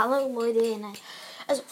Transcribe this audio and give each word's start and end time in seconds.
hallo 0.00 0.32
Leute. 0.32 0.78
Nein. 0.78 0.96
Also, 1.46 1.62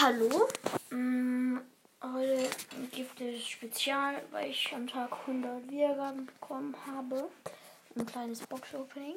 hallo. 0.00 0.48
Mm, 0.88 1.58
heute 2.02 2.48
gibt 2.90 3.20
es 3.20 3.46
Spezial, 3.46 4.22
weil 4.30 4.50
ich 4.50 4.72
am 4.74 4.86
Tag 4.86 5.12
100 5.12 5.70
Wiedergaben 5.70 6.24
bekommen 6.24 6.74
habe. 6.86 7.28
Ein 7.94 8.06
kleines 8.06 8.40
Box-Opening. 8.46 9.16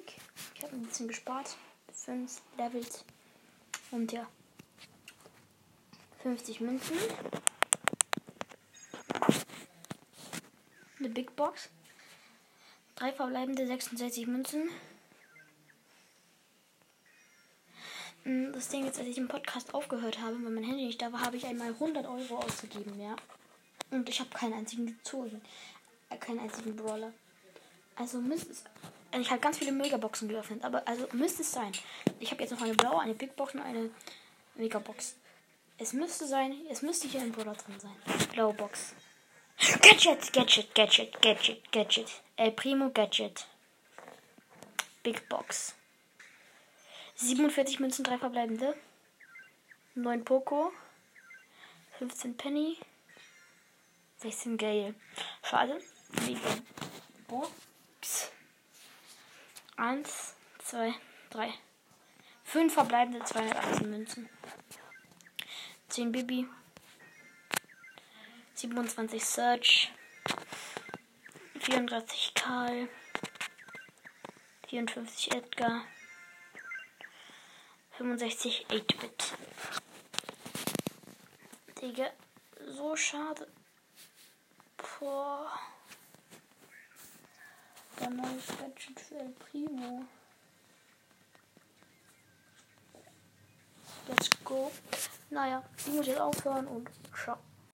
Ich 0.55 0.63
habe 0.63 0.75
ein 0.75 0.81
bisschen 0.81 1.07
gespart. 1.07 1.55
5 1.93 2.41
Levels. 2.57 3.05
Und 3.91 4.11
ja. 4.11 4.27
50 6.23 6.59
Münzen. 6.59 6.97
Eine 10.99 11.09
Big 11.09 11.33
Box. 11.37 11.69
Drei 12.95 13.13
verbleibende 13.13 13.65
66 13.65 14.27
Münzen. 14.27 14.69
Das 18.25 18.67
Ding 18.67 18.85
ist, 18.85 18.99
als 18.99 19.07
ich 19.07 19.17
im 19.17 19.27
Podcast 19.27 19.73
aufgehört 19.73 20.19
habe, 20.19 20.33
weil 20.43 20.51
mein 20.51 20.63
Handy 20.63 20.85
nicht 20.85 21.01
da 21.01 21.11
war, 21.11 21.21
habe 21.21 21.37
ich 21.37 21.45
einmal 21.45 21.69
100 21.69 22.05
Euro 22.05 22.39
ausgegeben, 22.39 22.99
ja. 22.99 23.15
Und 23.91 24.07
ich 24.09 24.19
habe 24.19 24.29
keinen 24.29 24.53
einzigen 24.53 24.99
Zogen. 25.03 25.41
Äh, 26.09 26.17
keinen 26.17 26.39
einzigen 26.39 26.75
Brawler. 26.75 27.11
Also 27.95 28.19
müsste 28.19 28.51
es. 28.51 28.63
Ich 29.19 29.31
habe 29.31 29.41
ganz 29.41 29.57
viele 29.57 29.71
Megaboxen 29.71 30.29
geöffnet, 30.29 30.63
aber 30.63 30.87
also 30.87 31.07
müsste 31.13 31.41
es 31.41 31.51
sein. 31.51 31.71
Ich 32.19 32.31
habe 32.31 32.43
jetzt 32.43 32.51
noch 32.51 32.61
eine 32.61 32.75
blaue, 32.75 33.01
eine 33.01 33.15
Big 33.15 33.35
Box 33.35 33.55
und 33.55 33.61
eine 33.61 33.89
Megabox. 34.55 35.15
Es 35.79 35.93
müsste 35.93 36.27
sein, 36.27 36.55
es 36.69 36.81
müsste 36.81 37.07
hier 37.07 37.21
ein 37.21 37.31
Brawler 37.31 37.55
drin 37.55 37.79
sein. 37.79 37.95
Blaue 38.33 38.53
Box. 38.53 38.93
Gadget, 39.81 40.31
Gadget, 40.31 40.75
Gadget, 40.75 41.21
Gadget, 41.21 41.71
Gadget. 41.71 42.21
El 42.35 42.51
Primo 42.51 42.91
Gadget. 42.91 43.47
Big 45.03 45.27
Box. 45.27 45.75
47 47.21 47.81
Münzen, 47.81 48.05
3 48.05 48.17
verbleibende. 48.17 48.75
9 49.95 50.23
Poco. 50.23 50.71
15 51.97 52.37
Penny. 52.37 52.77
16 54.17 54.57
Gale. 54.57 54.95
Schade. 55.43 55.81
Mega 56.25 56.39
Box. 57.27 58.31
1, 59.75 60.35
2, 60.59 60.93
3. 61.31 61.53
5 62.45 62.73
verbleibende 62.73 63.21
218 63.25 63.89
Münzen. 63.89 64.29
10 65.89 66.13
Bibi. 66.13 66.47
27 68.55 69.21
Search. 69.21 69.91
34 71.59 72.33
Karl. 72.33 72.87
54 74.69 75.35
Edgar. 75.35 75.83
65 77.99 78.65
8-Bit. 78.69 79.33
Digga, 81.81 82.11
so 82.65 82.95
schade. 82.95 83.45
Boah. 84.77 85.51
Der 87.99 88.09
neue 88.09 88.39
Gadget 88.57 88.99
für 89.01 89.15
El 89.15 89.31
Primo. 89.31 90.05
Let's 94.07 94.29
go. 94.45 94.71
Naja, 95.29 95.61
ich 95.77 95.87
muss 95.87 96.07
jetzt 96.07 96.21
aufhören 96.21 96.67
und 96.67 96.89
ciao. 97.13 97.37